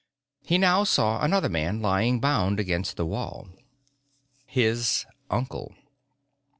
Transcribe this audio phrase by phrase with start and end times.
[0.43, 3.49] he now saw another man lying bound against the wall.
[4.47, 5.75] His uncle.